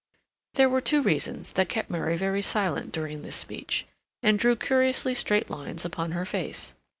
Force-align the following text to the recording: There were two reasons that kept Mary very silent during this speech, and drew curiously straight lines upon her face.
There 0.55 0.67
were 0.67 0.81
two 0.81 1.03
reasons 1.03 1.53
that 1.53 1.69
kept 1.69 1.91
Mary 1.91 2.17
very 2.17 2.41
silent 2.41 2.91
during 2.91 3.21
this 3.21 3.35
speech, 3.35 3.85
and 4.23 4.39
drew 4.39 4.55
curiously 4.55 5.13
straight 5.13 5.51
lines 5.51 5.85
upon 5.85 6.13
her 6.13 6.25
face. 6.25 6.73